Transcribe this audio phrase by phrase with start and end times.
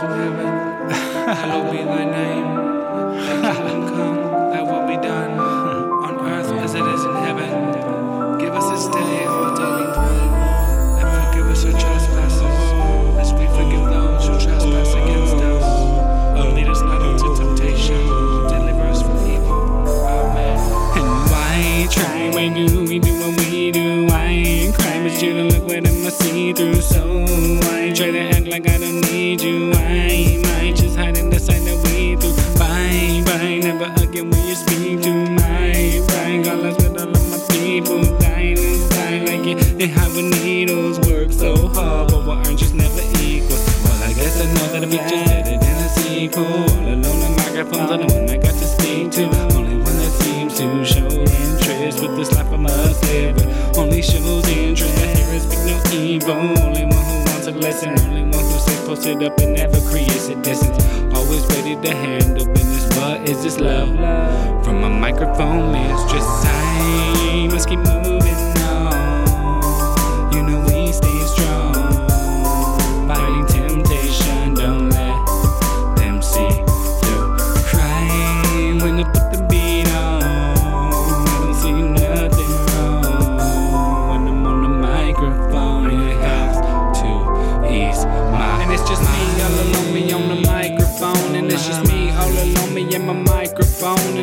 [0.00, 2.54] art heaven, hallowed be thy name.
[3.42, 7.77] Thy kingdom come, thy will be done, on earth as it is in heaven.
[25.28, 26.80] You don't look what I see through.
[26.80, 27.24] So
[27.76, 29.72] I try to act like I don't need you.
[29.74, 32.32] I might just hide in the side that we do.
[32.58, 36.44] Bye bye, never again will you speak to my pride.
[36.44, 39.58] Got lost with all of my people dying inside like it.
[39.80, 43.58] And how the needles work so hard, but what aren't just never equal.
[43.84, 46.44] Well, I guess I know that a picture's better than a sequel.
[46.44, 49.24] All alone, the microphone's the one I got to speak to.
[49.54, 53.76] Only one that seems to show interest with this life I must live.
[53.76, 54.47] Only shows
[59.00, 60.84] stays up and never creates a distance.
[61.14, 62.96] Always ready to handle business.
[62.96, 63.88] What is this love?
[64.64, 66.24] From a microphone, mistress.
[66.24, 68.67] I must keep moving on.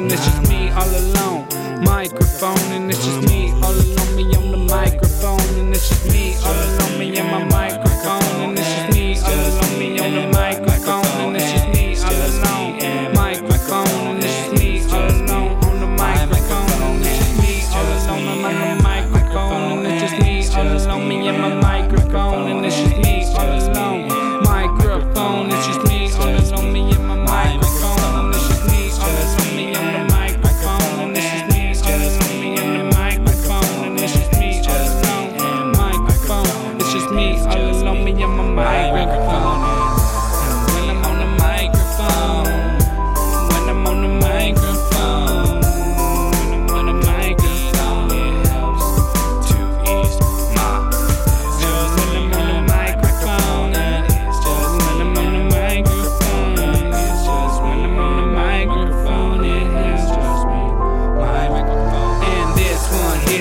[0.05, 1.47] And it's just me all alone,
[1.83, 2.59] microphone.
[2.71, 5.41] And it's just me all alone, me on the microphone.
[5.57, 6.64] And it's just me all alone,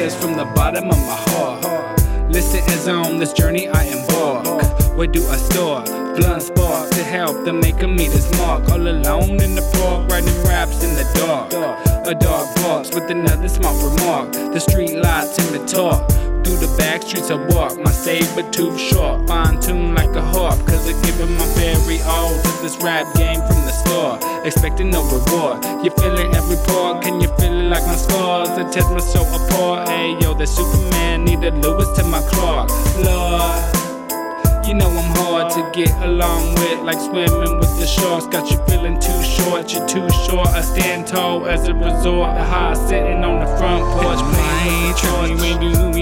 [0.05, 1.63] one from the bottom of my heart.
[2.31, 4.47] Listen as on this journey I embark.
[4.97, 5.87] Where do I start?
[6.17, 8.69] Blunt spark to help the maker meet his mark.
[8.71, 11.53] All alone in the park, writing raps in the dark.
[12.07, 14.33] A dark box with another small remark.
[14.33, 16.07] The street lights in the talk.
[16.45, 20.59] Through the back streets I walk, my saber tooth sharp, fine tuned like a harp.
[20.67, 24.23] Cause I giving my very all to this rap game from the start.
[24.45, 25.65] Expecting no reward.
[25.83, 27.44] You feeling every part, can you feel it
[27.75, 28.49] like my scars?
[28.51, 29.89] That test my soul apart.
[29.89, 32.71] Hey yo, the Superman needed Lois to my Clark.
[33.03, 33.75] Lord.
[34.67, 38.27] You know I'm hard to get along with, like swimming with the sharks.
[38.29, 40.49] Got you feeling too short, you're too short.
[40.49, 42.31] I stand tall as a resort.
[42.31, 44.21] High sitting on the front porch.
[44.23, 45.94] My try we do,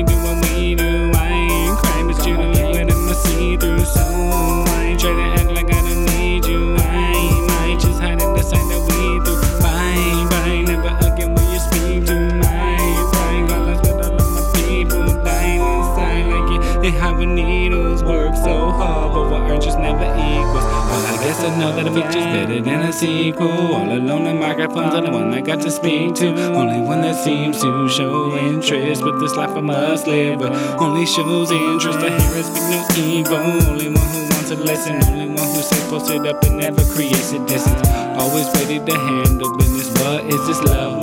[19.62, 20.64] just never equals.
[20.90, 23.48] Well, I guess I know that a picture's better than a sequel.
[23.48, 26.28] All alone, the microphone's the one I got to speak to.
[26.52, 29.02] Only one that seems to show interest.
[29.02, 32.00] But this life I must live, but only shows interest.
[32.00, 33.36] to hear hearers speak no evil.
[33.36, 34.96] Only one who wants a lesson.
[35.08, 37.88] Only one who stays posted up and never creates a distance.
[38.18, 39.88] Always ready to handle business.
[40.02, 41.02] What is this love?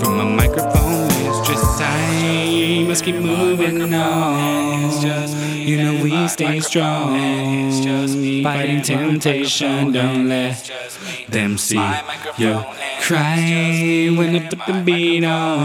[0.00, 2.88] From a microphone, it's just time.
[2.88, 5.23] must keep moving on.
[5.64, 7.72] You know we stay strong.
[8.42, 10.70] Fighting temptation, don't let
[11.28, 11.80] them see
[12.36, 12.62] you
[13.00, 15.58] cry when I put the beat on.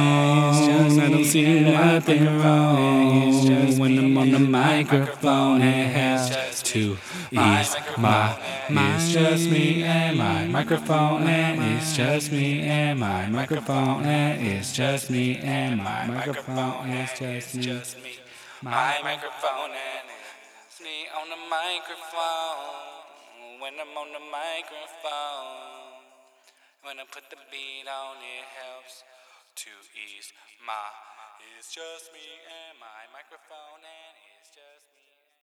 [1.00, 5.62] I don't see nothing wrong when I'm on the microphone.
[5.62, 6.98] It helps to
[7.32, 8.38] ease my
[8.70, 9.02] mind.
[9.02, 14.72] It's just me and my microphone, and it's just me and my microphone, and it's
[14.72, 18.18] just me and my microphone, and it's just me,
[18.64, 20.08] my microphone, and
[20.68, 23.64] it's me on the microphone.
[23.64, 26.04] When I'm on the microphone,
[26.84, 29.04] when I put the beat on, it helps
[29.64, 30.36] to ease
[30.68, 30.76] my.
[31.56, 34.79] It's just me and my microphone, and it's just.